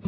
[0.00, 0.06] 各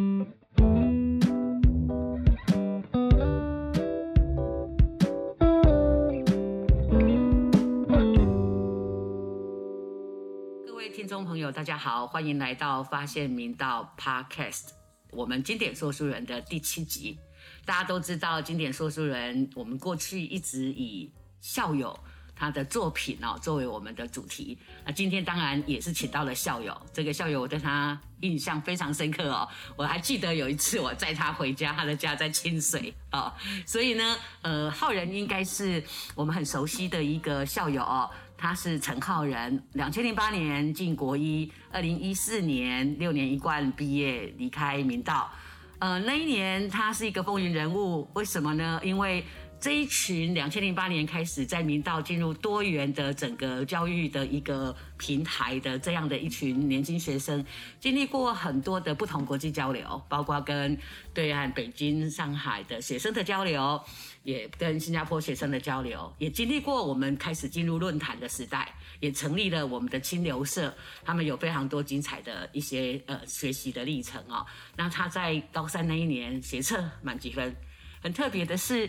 [10.76, 14.68] 位听众朋友，大家好，欢迎来到发现明道 Podcast，
[15.10, 17.18] 我们经典说书人的第七集。
[17.64, 21.98] 大家都知道，经典说书人，我们过去一直以校友
[22.40, 24.56] 他的作品哦作为我们的主题。
[24.86, 29.46] 那今天当然也是请到了校友，这个校友我对他印象非常深刻哦。
[29.76, 33.30] 我还记得有一次我载他回家，他的家在清水哦，
[33.66, 35.84] 所以呢，呃，浩仁应该是
[36.14, 38.10] 我们很熟悉的一个校友哦。
[38.38, 45.30] 他是陈浩仁，两千零八年进国一，二零一四年六年一贯毕业离开明道。
[45.78, 48.80] 呃，那一年他是一个风云人物，为什么呢？
[48.82, 49.24] 因为
[49.60, 57.44] 这一群两千零八年开始在明道进入多元的整个教育的一个平台的这样的一群年轻学生，
[57.78, 60.78] 经历过很多的不同国际交流，包括跟
[61.12, 63.78] 对岸北京、上海的学生的交流，
[64.22, 70.74] 也跟新加坡学生的交流，也经历过我们开始进入论坛的时代，也成立了我们的清流社，
[71.04, 74.46] 他们有非常多精彩的一些呃学习的历程哦。
[74.76, 77.54] 那他在高三那一年学测满几分，
[78.00, 78.88] 很特别的是。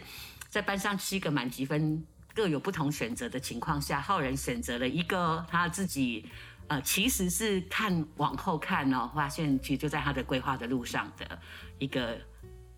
[0.52, 6.25] 在班上七个满级分各有不同选择的情况下，浩然选择了一个他自己，
[6.67, 11.39] 呃，其实是看往后看哦，发现其实就在他的规划的路上的
[11.79, 12.19] 一个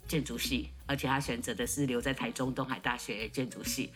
[0.08, 3.92] 建筑系，而且他选择的是留在台中东海大学建筑系。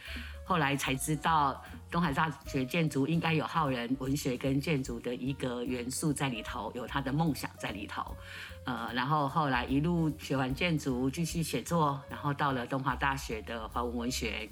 [0.47, 8.15] 后来才知道，东海大学建筑应该有浩人文学跟建筑的一个元素在里头，有他的梦想在里头。
[8.65, 14.49] 呃，然后后来一路学完建筑，继续写作，然后到了东华大学的华文文学。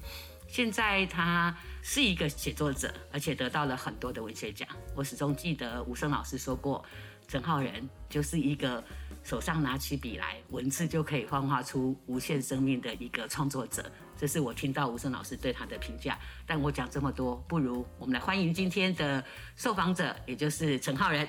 [0.48, 4.68] 现在他是一个写作者，而且得到了很多的文学奖。
[4.94, 6.84] 我始终记得吴声老师说过，
[7.26, 8.84] 陈浩仁就是一个
[9.26, 13.84] 手上拿起笔来，文字就可以幻化出无限生命的一个创作者。
[14.16, 16.16] 这是我听到吴声老师对他的评价。
[16.46, 19.24] 但我讲这么多，不如我们来欢迎今天的
[19.56, 21.26] 受访者，也就是陈浩仁。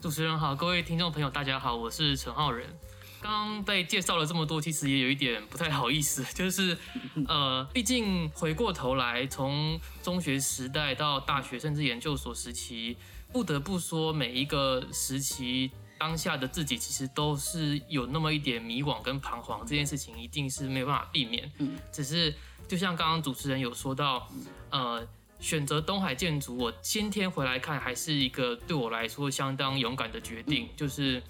[0.00, 2.64] 主持人好，各位听众朋友大家好，我是陈浩仁。
[3.20, 6.78] 刚刚被介绍了这么多，其实也有一点不太好意思，就是
[7.26, 12.96] 呃，毕竟回过头来，从中学时代到大学，甚至研究所时期，
[13.32, 19.60] 不得不说每一个时期当下的自己，其实都是有那么一点迷惘跟彷徨。
[19.60, 21.52] 这件事情一定是没有办法避免。
[21.58, 22.34] 嗯，只是
[22.66, 24.26] 就像刚刚主持人有说到，
[24.70, 25.06] 呃。
[25.40, 30.68] 选择东海建筑，我今天回来看，还是一个对我来说相当勇敢的决定。
[30.76, 31.22] 就是，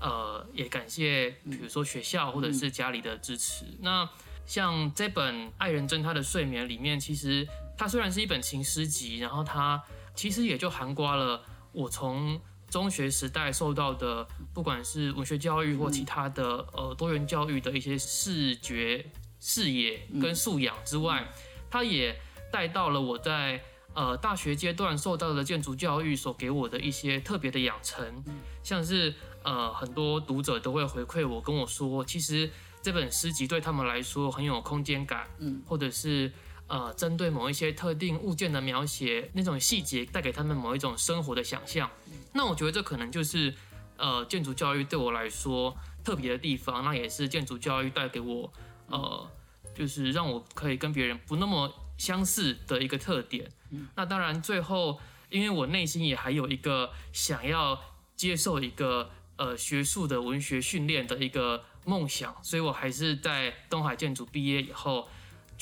[0.00, 3.66] 呃，也感谢比如说学校或者是家里的支持。
[3.80, 4.08] 那
[4.46, 7.46] 像这本《爱人真他的睡眠》里面，其实
[7.76, 9.82] 它虽然是一本情诗集，然后它
[10.14, 12.40] 其实也就含刮了我从
[12.72, 19.06] 中学时代受到的，不管是文学教育或其他的呃多元教育的一些视觉
[19.38, 21.30] 视野跟素养之外，
[21.70, 22.18] 它也。
[22.52, 23.58] 带到了我在
[23.94, 28.22] 呃大学阶段受到的建筑教育所给我的一些特别的养成，
[28.62, 32.50] 像是呃很多读者都会回馈我跟我说，其实
[32.82, 36.30] 这本诗集对他们来说很有空间感，嗯，或者是
[36.72, 41.90] 呃针对某一些特定物件的描写，那种细节带给他们某一种生活的想象。
[42.32, 43.54] 那我觉得这可能就是
[43.98, 48.52] 呃建筑教育对我来说特别的地方，那也是建筑教育带给我
[48.88, 49.30] 呃
[49.74, 51.72] 就是让我可以跟别人不那么。
[51.98, 53.48] 相似的一个特点，
[53.94, 54.98] 那当然最后，
[55.30, 57.78] 因为我内心也还有一个想要
[58.16, 65.06] 接受一个呃学术的文学训练的一个梦想，所以我还是在东海建筑毕业以后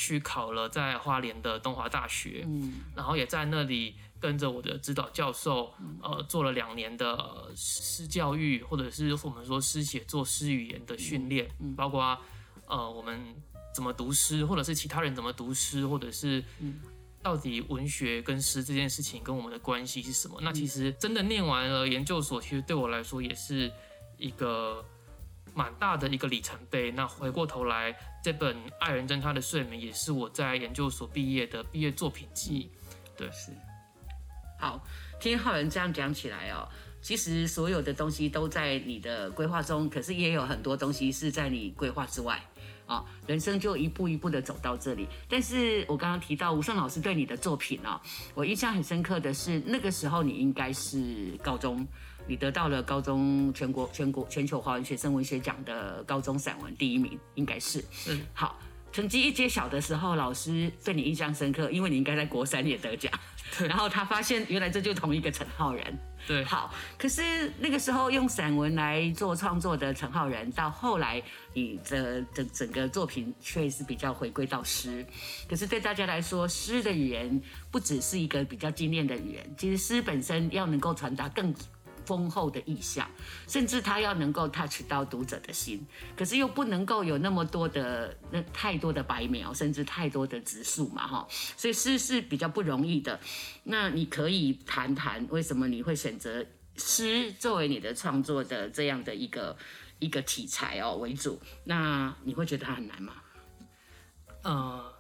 [0.01, 12.19] 去考了在花莲的东华大学，嗯，然后也在那里跟着我的指导教授，呃，做了两年的诗教育，或者是我们说诗写作、诗语言的训练，包括
[12.67, 13.35] 呃我们。
[13.73, 16.43] 怎么读诗，或者是其他人怎么读诗，或者是
[17.23, 20.37] 到底文学跟诗这件事情跟我们的关系是什么？
[20.43, 23.71] 那其实真的念完了研究所，其实对我来说也是
[24.19, 24.85] 一个
[25.55, 26.91] 蛮大的一个里程碑。
[26.91, 32.71] 那回过头来，这本《爱人真他的睡眠》也是我在研究所毕业的毕业作品集。
[33.17, 33.53] 对，是。
[34.59, 34.85] 好，
[35.21, 36.69] 听浩仁这样讲起来哦，
[37.01, 42.41] 其实所有的东西都在你的规划中，可是也有很多东西是在你规划之外。
[42.87, 45.07] 啊，人生就一步一步的走到这里。
[45.29, 48.01] 但是我刚刚提到吴胜老师对你的作品呢，
[48.35, 51.87] 我印象很深刻的是，那个时候你应该是高中，
[52.31, 57.85] 你得到了高中全国全国全球华文学生文学奖的高中散文第一名，应该是。
[58.09, 58.57] 嗯，好，
[58.93, 63.13] 成绩一揭晓的时候，老师对你印象深刻，因为你应该在国三也得奖。
[63.67, 71.21] 然后他发现原来这就同一个陈浩然，对，好，可是那个时候用散文来做创作的陈浩然，到后来
[71.53, 75.05] 你的整整个作品却是比较回归到诗。
[75.49, 77.43] 可是对大家来说，诗的语言
[77.73, 81.53] 不只是一个比较精炼的语言，其实诗本身要能够传达更。
[82.11, 83.09] 丰厚的意象，
[83.47, 85.87] 甚至他要能够 touch 到读者的心，
[86.17, 93.21] 可是又不能够有那么多的那太多的白描，甚至太多的直述嘛，哈，所以诗是比较不容易的。
[93.63, 99.57] 那你可以谈谈为什么你会选择诗作为你的创作的这样的一个
[100.01, 101.41] 一个题材哦为主？
[101.63, 103.13] 那你会觉得它很难吗？
[104.43, 104.93] 呃，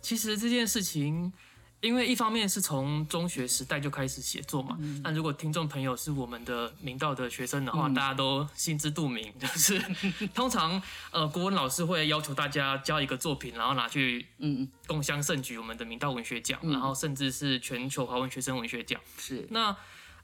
[0.00, 1.34] 其实这件事情。
[1.82, 9.78] 因为一方面是从中学时代就开始写作嘛，那如果听众朋友是我们的明道的学生的话，大家都心知肚明，就是
[10.34, 10.80] 通常
[11.12, 19.00] 呃国文老师会要求大家交一个作品，然后拿去嗯共襄盛举我们的明道文学奖，然后甚至是全球华文学生文学奖。
[19.18, 19.76] 是那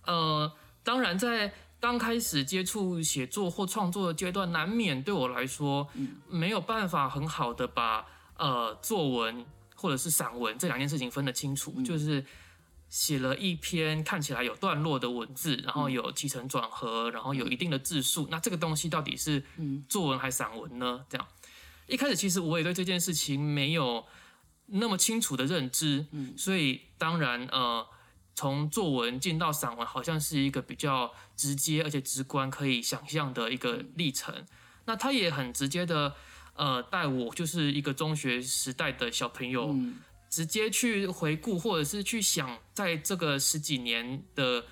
[0.06, 0.50] 呃
[0.82, 5.86] 当然在刚开始接触写作或创作的阶段，难免对我来说
[6.28, 8.06] 没有办法很好的把
[8.38, 9.44] 呃作文。
[9.82, 12.24] 或者是散文这两件事情分得清楚，就是
[12.88, 19.42] 写了一篇看起来有段落的文字，然后有起承转合，然后有一定的字数，那这个东西到底是
[19.88, 21.04] 作文还是散文呢？
[21.08, 21.26] 这样
[21.88, 24.06] 一开始其实我也对这件事情没有
[24.66, 26.06] 那么清楚的认知，
[26.36, 27.84] 所以当然呃，
[28.36, 34.46] 从作文进到散文，好像是一个比较直接而且直观可以想象的一个历程。
[34.84, 36.14] 那它也很直接的。
[36.54, 39.74] 呃，带我就是一个中学时代的小朋友，
[40.28, 44.64] 直接去回顾或者是去想，在这个十几年的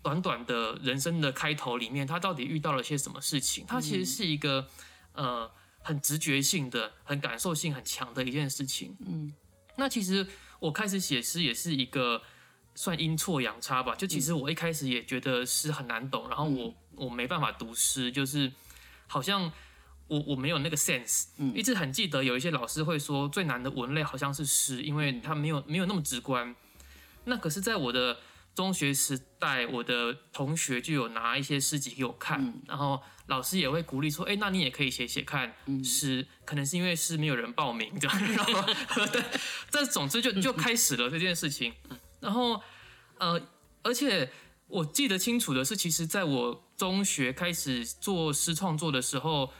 [0.00, 3.66] 短短的人生的开头里面，他到底遇到了些什么事情？
[3.66, 4.68] 他其实是一个
[5.12, 5.50] 呃
[5.82, 8.96] 很直觉性的、很感受性很强的一件事情。
[9.04, 9.32] 嗯，
[9.76, 10.24] 那其实
[10.60, 12.22] 我开始写诗也是一个
[12.76, 13.96] 算阴错阳差吧。
[13.96, 18.52] 就其实我一开始也觉得诗很难懂，然后我我没办法读诗，就是
[19.08, 19.52] 好像。
[20.06, 26.54] 我我没有那个 sense，一直很记得有一些老师会说最难的文类好像是诗，因为它没有没有那么直观。
[27.24, 28.18] 那可是，在我的
[28.54, 38.64] 中学时代，我的同学就有拿一些诗集给我看，然后老师也会鼓励说：“哎，那你也可以写写看诗。”可能是因为诗没有人报名这样， 然后
[39.72, 41.72] 但总之就就开始了这件事情。
[42.20, 42.60] 然后
[43.16, 43.40] 呃，
[43.82, 44.30] 而且
[44.66, 49.50] 我记得清楚的是，其实在我中学开始做诗创作的时候。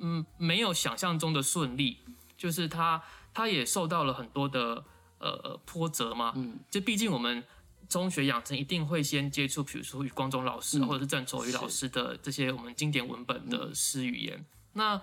[0.00, 1.98] 嗯，没有想象中的顺利，
[2.36, 3.02] 就是他
[3.34, 4.84] 他也受到了很多的
[5.18, 6.32] 呃波折嘛。
[6.36, 7.42] 嗯，就毕竟我们
[7.88, 14.44] 中学养成一定会先接触，比如说余光中老师或者是郑愁予老师的这些我们经典文本的诗语言。
[14.74, 15.00] 那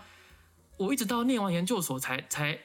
[0.78, 2.60] 我一直到念完研究所才才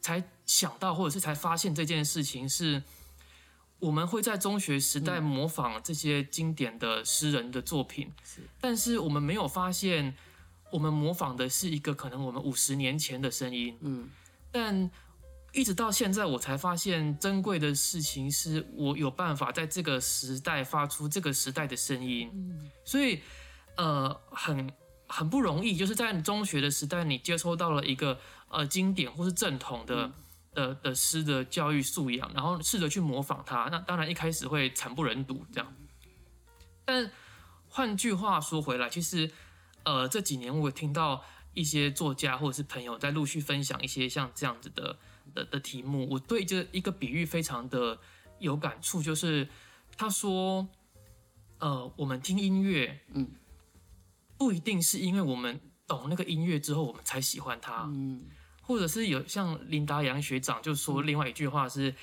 [0.00, 2.84] 才想到，或者是才发现这件事情是，
[3.80, 10.14] 我们会在中学时代模仿这些经典的诗人的作品，是，但是我们没有发现。
[10.70, 14.08] 我们模仿的是一个可能我们五十年前的声音，嗯，
[14.50, 14.90] 但
[15.52, 23.20] 一直到现在我才发现珍贵的事情是我有办法在这个时代发出这个时代的声音，嗯，所以
[23.76, 24.70] 呃很
[25.06, 28.18] 很不容易，就是在中学的时代你接收到了一个
[28.48, 30.12] 呃经典或是正统的
[30.52, 35.72] 的的诗的教育素养，然后试着去模仿它，那当然一开始会惨不忍睹这样，
[36.84, 37.10] 但
[37.68, 39.30] 换句话说回来，其实。
[39.86, 41.24] 呃，这几年我听到
[41.54, 44.98] 一些作家或者是朋友在陆续分享一些像这样子的
[45.32, 47.96] 的的题目，我对这一个比喻非常的
[48.40, 49.48] 有感触，就是
[49.96, 50.66] 他说，
[51.60, 53.30] 呃，我们听音乐，嗯，
[54.36, 58.24] 不一定是因为我们懂那个音乐之后我们才喜欢它，嗯，
[58.60, 61.94] 或者是有像林达阳学长就说另外一句话是。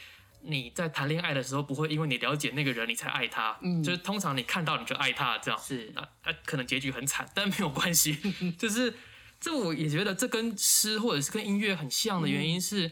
[0.46, 3.58] 你在谈恋爱的时候，不会因为你了解那个人，你才爱他。
[3.62, 8.18] 嗯，就是通常你看到你就爱他，这样是啊，他可能结局很惨，但没有关系。
[8.60, 8.94] 就是
[9.40, 12.92] 这，我也觉得这跟诗或者是跟音乐很像的原因是，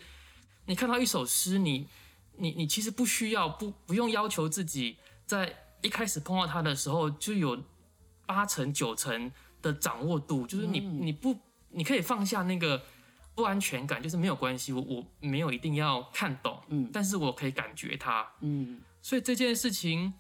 [0.66, 1.88] 你看到一首诗，你
[2.38, 7.64] 你你其实不需要不不用要求自己在一开始碰到它的时候就有
[8.26, 9.32] 八成九成
[9.62, 11.38] 的掌握度，就是你你不
[11.70, 12.82] 你可以放下那个。
[13.34, 20.14] 不安全感就是没有关系，我我没有一定要看懂，嗯，但是我可以感觉它，嗯，所以这件事情，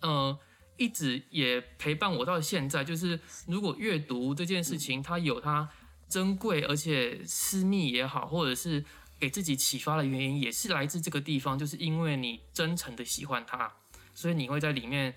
[0.00, 0.38] 呃，
[0.76, 2.84] 一直也陪伴我到现在。
[2.84, 5.68] 就是如果阅读这件事情，它有它
[6.08, 8.84] 珍贵而且私密也好，或者是
[9.18, 13.70] 给自己启发的原因，也是来自这个地方，就是因为你真诚的喜欢它，
[14.14, 15.16] 所以你会在里面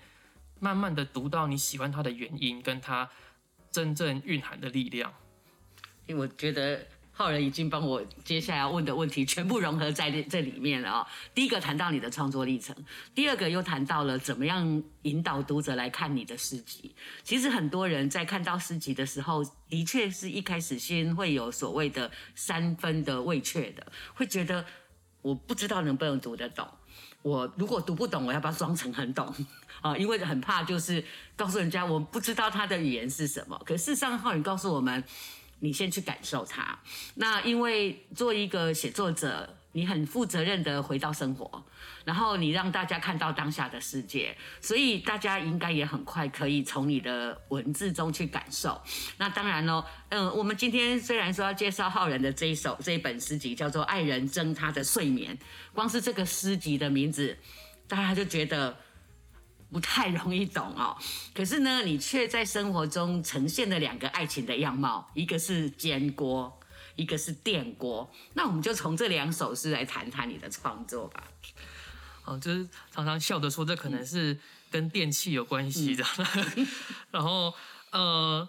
[0.58, 3.08] 慢慢的读到你喜欢它的原因，跟它
[3.70, 5.14] 真正蕴含的力量。
[6.06, 6.84] 因为我觉得。
[7.16, 11.06] 浩然已经帮我接下来要问的问题全部融合在这这里面了哦。
[11.32, 12.74] 第一个谈到你的创作历程，
[13.14, 16.92] 第二个又谈到了怎么样引导读者来看你的诗集。
[17.22, 24.64] 其实很多人在看到诗集的时候，的确是一开始先会有所谓的三分的畏怯的，会觉得
[25.22, 26.66] 我不知道能不能读得懂。
[27.22, 29.32] 我如果读不懂，我要不要装成很懂
[29.80, 29.94] 啊？
[29.96, 31.02] 因为很怕就是
[31.36, 33.56] 告诉人家我不知道他的语言是什么。
[33.64, 35.04] 可事实上，浩宇告诉我们。
[35.64, 36.78] 你先去感受它。
[37.14, 41.64] 那因为做一个写作者，你很负责任的回到生活，
[42.04, 48.78] 然后你让大家看到当下的世界，所以大家应该也很快可以从你的文字中去感受。
[49.16, 55.34] 那当然喽，嗯，我们今天虽然说要介绍浩然的这一首这一本诗集叫做《爱人争他的睡眠》，
[55.72, 57.38] 光是这个诗集的名字，
[57.88, 58.76] 大家就觉得。
[59.74, 60.96] 不太容易懂哦，
[61.34, 66.60] 可是呢，你却在生活中呈现了两个爱情的样貌，一个是煎锅，
[66.94, 68.08] 一个是电锅。
[68.34, 71.24] 那我们就从这两首诗来谈谈你的创作吧。
[72.24, 74.38] 哦，就是常常笑着说，这可能是
[74.70, 76.04] 跟电器有关系的。
[77.10, 77.52] 然后，
[77.90, 78.48] 呃，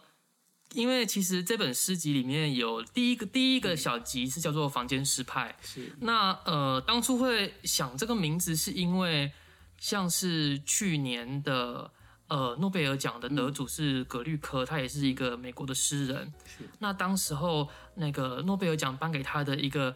[0.73, 5.55] 因为其实这本诗集里面有第一个第一个小集是叫做《房间诗派》。
[5.67, 5.91] 是。
[6.01, 9.31] 那呃，当初会想这个名字，是因为。
[9.77, 11.91] 像是去年的
[12.27, 16.33] 呃诺贝尔奖的得主是葛律科，他也是一个美国的诗人。
[16.79, 19.95] 那当时候那个诺贝尔奖颁给他的一个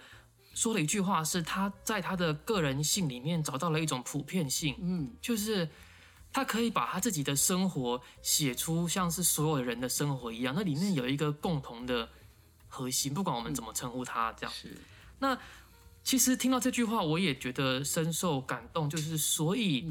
[0.53, 5.67] 说的一句话，是他在他的个人性里面找到了一种普遍性，嗯，就是
[6.31, 12.09] 他可以把他自己的生活写出像是所有人的生活一样，那里面有一个共同的
[12.67, 14.77] 核心，不管我们怎么称呼他，这样是
[15.19, 15.38] 那。
[16.03, 18.89] 其实听到这句话，我也觉得深受感动。
[18.89, 19.86] 就是所以，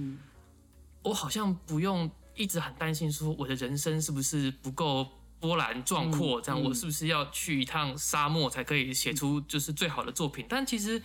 [1.03, 5.07] 我好像不用一直很担心，说我的人生是不是不够
[5.38, 10.45] 波澜壮阔，这样我是不是要去一趟沙漠才可以写出就是最好的作品？
[10.49, 11.00] 但其实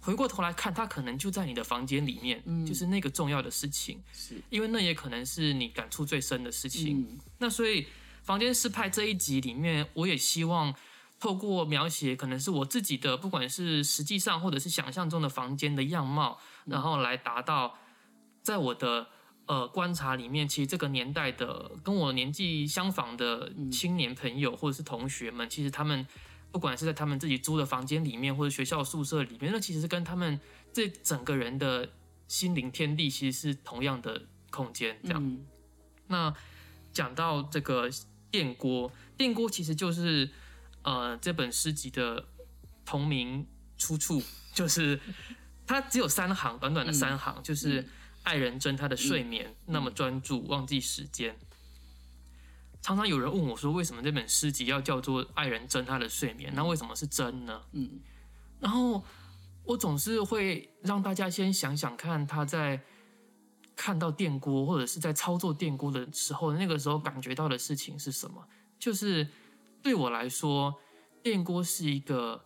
[0.00, 4.02] 回过头来看，它可能就在你的房间里面，就是那个重要的事情。
[4.12, 7.18] 是因为那也可能是你感触最深的事情。
[7.38, 7.86] 那所以，
[8.22, 10.74] 房间诗派这一集里面，我也希望。
[11.18, 17.78] 透过描写可能是我自己的，不管是实际上或者是想象中的房间的样貌，然后来达到
[18.42, 19.06] 在我的
[19.46, 26.06] 呃观察里面，其实这个年代的跟我年纪相仿的青年朋友或者是同学们，其实他们
[26.52, 30.38] 不管是在他们自己租的房间里面，或者学校宿舍里面，那其实是跟他们
[30.70, 31.88] 这整个人的
[32.28, 35.00] 心灵天地其实是同样的空间。
[35.02, 35.38] 这样，
[36.08, 36.34] 那
[36.92, 37.88] 讲到这个
[38.30, 40.30] 电锅，电锅其实就是。
[40.86, 42.24] 呃，这本诗集的
[42.84, 43.44] 同名
[43.76, 44.22] 出处
[44.54, 45.00] 就是
[45.66, 47.84] 它只有三行，短短的三行，就是
[48.22, 51.36] 爱人争他的睡眠，那么专注，忘记时间。
[52.80, 56.52] 常常有人问我说，为什么这本诗集要叫做爱人争他的睡眠？
[56.54, 57.60] 那为什么是真呢？
[57.72, 57.98] 嗯，
[58.60, 59.04] 然后
[59.64, 62.80] 我总是会让大家先想想看，他在
[63.74, 68.46] 看到电锅或者是在操作电锅的时候，那个时候感觉到的事情是什么？
[68.78, 69.26] 就是。
[69.86, 70.74] 对我来说，
[71.22, 72.44] 电锅是一个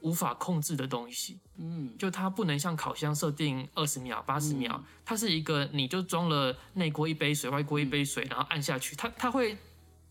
[0.00, 1.38] 无法控制的东西。
[1.56, 9.56] 嗯，就它不能像烤箱设定二十秒、八十秒，它是一个你就装了内锅一杯水、外锅一杯水，然后按下去，它它会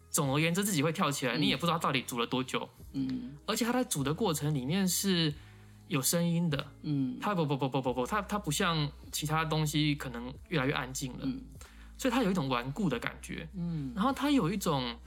[0.09, 2.69] 总而言之自己会跳起来，你也不知道到底煮了多久。
[2.93, 5.33] 嗯，而且它在煮的过程里面是
[5.89, 6.65] 有声音的。
[6.83, 11.23] 嗯，它不不不不不不，它它不像其他东西可能越来越安静了。
[11.23, 11.41] 嗯，
[11.97, 13.49] 所以它有一种顽固的感觉。
[13.53, 14.97] 嗯，然后它有一种。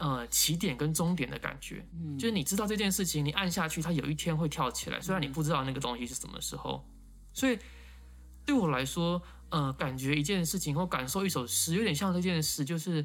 [0.00, 1.86] 呃，起点跟终点的感觉，
[2.18, 4.98] 就是你知道这件事情，你按下去，它有一天会跳起来。
[4.98, 6.82] 虽然你不知道那个东西是什么时候，
[7.34, 7.58] 所以
[8.46, 13.04] 对我来说，呃，感觉一件事情或感受一首诗，有点像这件事，就是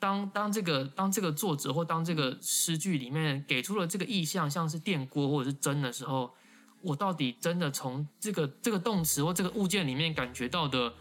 [0.00, 6.34] 当当这个当这个作者或当这个诗句里面给出了这个意象，像是电锅或者是针的时候，
[6.80, 10.92] 我到底真的从这个这个动词或这个物件里面感觉到的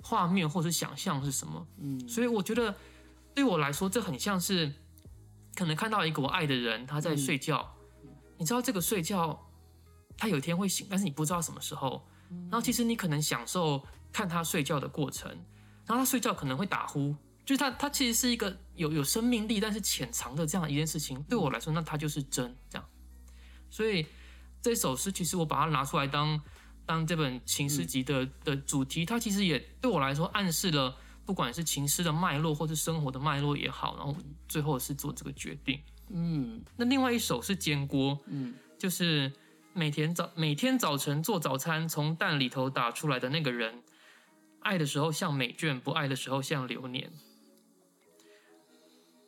[0.00, 1.66] 画面或是想象是什么？
[1.82, 2.74] 嗯，所以我觉得
[3.34, 4.72] 对我来说，这很像是。
[5.56, 7.74] 可能看到一个我爱的人，他在睡觉，
[8.36, 9.48] 你知道这个睡觉，
[10.16, 12.06] 他有一天会醒，但是你不知道什么时候。
[12.28, 13.82] 然后其实你可能享受
[14.12, 15.30] 看他睡觉的过程，
[15.86, 21.22] 然后他睡觉可能会打呼，就是他他其实是一个有有生命力，但是潜藏的这样一件事情。
[21.22, 22.88] 对我来说，那他就是真这样。
[23.70, 24.06] 所以
[24.60, 26.40] 这首诗其实我把它拿出来当
[26.84, 30.96] 当这本情诗集的的主题，它其实也对我来说暗示了。
[31.26, 34.16] 不管是情诗的脉络，或是生活的脉络也好，然后
[34.48, 35.80] 最后是做这个决定。
[36.08, 39.32] 嗯，那另外一首是煎锅，嗯，就是
[39.74, 43.82] 每天早每天早晨做早餐，从蛋里头打出来的那个人，
[44.60, 47.12] 爱的时候像美眷，不爱的时候像流年。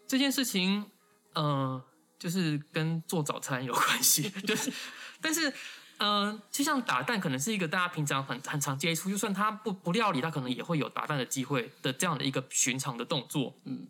[0.07, 0.87] 这件事情，
[1.35, 1.85] 呃，
[2.19, 4.73] 就是跟做早餐有关系， 就是
[5.21, 5.53] 但是。
[6.01, 13.59] 嗯，就像打蛋，可能是一个大家平常很很常接触，就算他不不料理，他可能也会有打蛋的机会的这样的一个寻常的动作。
[13.65, 13.89] 嗯，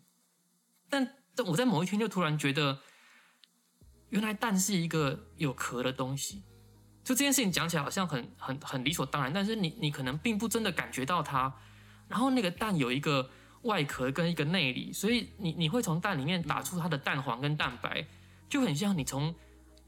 [0.89, 1.07] 但
[1.45, 2.79] 我在某一天就突然觉得，
[4.09, 6.41] 原来蛋是一个有壳的东西。
[7.03, 11.53] 就这件事情讲起来好像很很很理所当然，但是你你可能并不真的感觉到它。
[12.07, 13.29] 然后那个蛋有一个
[13.61, 18.07] 外壳跟一个内里，所以你你会从蛋里面打出它的蛋黄跟蛋白，
[18.49, 19.35] 就很像你从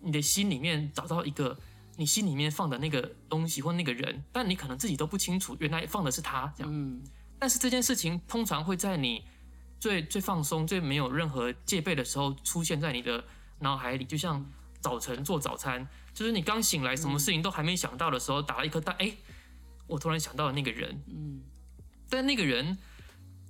[0.01, 1.57] 你的心里面找到一个。
[2.01, 6.73] 你心里面放的那个东西或那个人，但你可能自己都不清楚，原来放的是他这样。
[6.73, 7.03] 嗯。
[7.37, 9.23] 但是这件事情通常会在你
[9.79, 13.23] 最最放松、最没有任何戒备的时候出现在你的
[13.59, 14.43] 脑海里，就像
[14.79, 19.15] 早晨做早餐，就是你刚醒来，什么事情都还没想到的时候，打了一颗蛋，哎，
[19.85, 21.03] 我突然想到了那个人。
[21.07, 21.43] 嗯。
[22.09, 22.79] 但那个人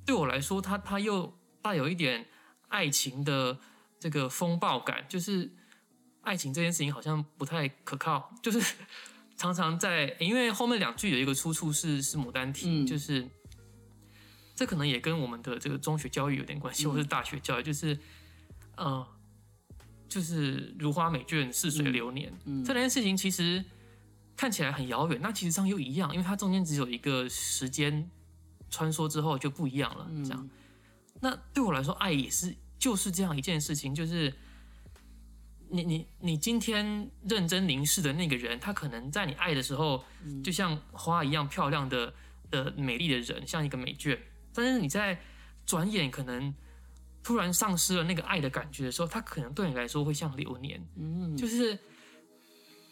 [0.05, 2.27] 对我来说，他他又带有一点
[2.67, 3.57] 爱情的
[3.97, 5.55] 这个风暴感，就是。
[6.21, 8.75] 爱情这件事情好像不太可靠， 就是
[9.35, 13.27] 常常在，因为后面两句有一个出处是是牡丹亭，就是
[14.55, 17.97] 这可能也跟我们的这个中学教育有点关系，或是大学教育，就是
[18.75, 19.07] 呃，
[20.07, 22.31] 就是如花美眷，似水流年，
[22.63, 23.65] 这两件事情其实
[24.37, 28.07] 看起来很遥远，那其实上又一样，因为它中间只有一个时间
[28.69, 30.49] 穿梭之后就不一样了，这样。
[31.19, 34.31] 那对我来说，爱也是就是这样一件事情，就是。
[35.73, 40.03] 你你你今天认真凝视的那个人，他可能在你爱的时候，
[40.43, 42.13] 就像花一样漂亮的
[42.49, 44.19] 的美丽的人，像一个美眷。
[44.53, 45.17] 但是你在
[45.65, 46.53] 转眼可能
[47.23, 50.85] 突然丧失了那个爱的感觉的时候，他可能对你来说会像流年。
[50.97, 51.79] 嗯，就是，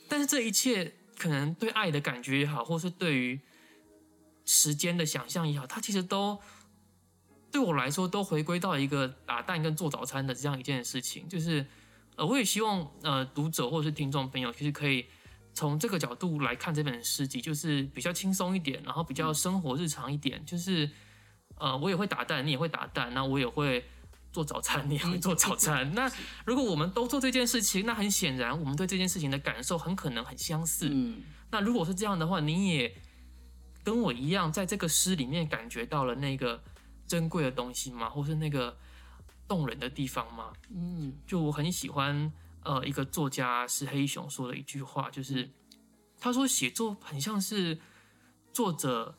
[0.07, 3.41] 但是这一切可能对爱的感觉也好，或是对于
[4.45, 6.39] 时间的想象也好，它其实都
[7.51, 11.65] 对我来说都回归到一个打蛋跟做早餐的这样一件事情，就是。
[12.19, 15.05] 呃，我也希望呃读者或者是听众朋友，其实可以
[15.53, 20.45] 从这个角度来看这本诗集，就是比较轻松一点，然后比较生活日常一点。
[20.45, 20.89] 就是
[21.55, 23.85] 呃，我也会打蛋，你也会打蛋，那我也会
[24.33, 25.89] 做早餐，你也会做早餐。
[25.95, 26.11] 那
[26.45, 30.89] 如果我们都做这件事情，那很显然我们对这件事情的感受很可能很相似。
[30.91, 31.21] 嗯。
[31.51, 32.93] 那如果是这样的话，你也
[33.81, 36.61] 跟我一样，在这个诗里面感觉到了那个
[37.07, 38.09] 珍贵的东西吗？
[38.09, 38.77] 或是那个？
[39.49, 40.53] 动人的地方吗？
[40.69, 42.31] 嗯，就我很喜欢，
[42.63, 45.49] 呃，一个作家是黑熊说的一句话，就是
[46.19, 47.79] 他说写作很像是
[48.53, 49.17] 作者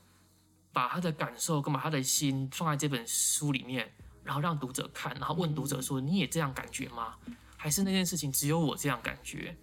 [0.73, 7.16] 把他的感受跟把他的心放在这本书里面，然后让读者看，然后问读者说：“你也这样感觉吗？
[7.57, 9.57] 还是那件事情只有我这样感觉？”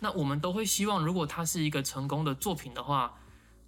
[0.00, 3.18] 那我们都会希望，如果它是一个成功的作品的话，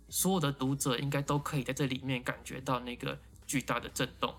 [0.09, 4.33] 所有的读者应该都可以在这里面感觉到那个巨大的震动。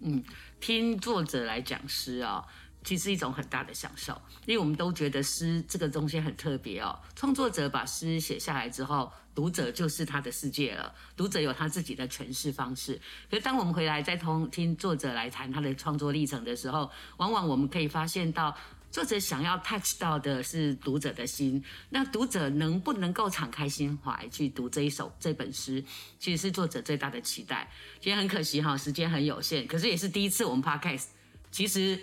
[0.00, 0.22] 嗯，
[0.60, 2.44] 听作者来讲诗啊，
[2.84, 6.98] 其实一种很大的享受，因为我们都觉得诗这个东西很特别哦。
[7.14, 13.00] 创作者把诗写下来之后，读者就是他的世界了，读者有他自己的诠释方式。
[13.30, 18.56] 可是当我们回来再通听作者来谈他的创作历程的时候，往往我们可以发现到。
[18.90, 25.84] 作者想要 touch 到的是读者的心，那读者能不能够敞开心怀去读这一首这本诗，
[26.18, 27.70] 其实是作者最大的期待。
[28.00, 31.06] 今天很可惜哈，时间很有限，可是也是第一次我们 podcast，
[31.50, 32.00] 其实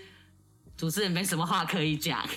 [0.77, 2.27] 主持人没什么话可以讲。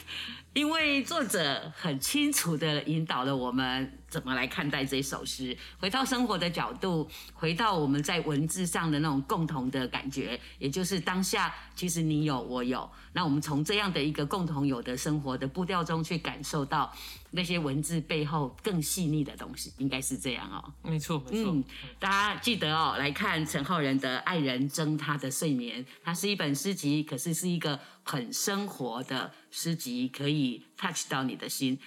[0.58, 16.92] 因为作者很清楚的引导了我们怎么来看待这首诗，回到生活的角度，回到我们在文字上的那种共同的感觉，也就是当下其实你有我有，那我们从这样的一个共同有的生活的步调中去感受到。
[17.30, 20.72] 那些文字背后更细腻的东西，应该是这样哦。
[20.82, 21.52] 没错，没错。
[21.52, 21.62] 嗯，
[21.98, 31.78] 大家记得哦，来看陈浩仁的《爱人争他的睡眠》，它是一本诗集，可是是一个很生活的诗集，可以 touch 到你的心。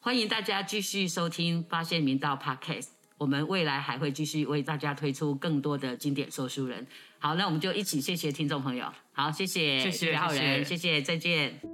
[0.00, 2.82] 欢迎大家继续收听《发现明道 Podcast》，
[3.16, 6.86] 我们未来还会继续为大家推出更多的经典说书人。
[7.18, 8.92] 好，那我们就一起谢谢听众朋友。
[9.12, 11.73] 好，谢谢，谢谢浩仁，谢谢，再见。